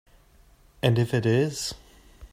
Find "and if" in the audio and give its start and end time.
0.81-1.13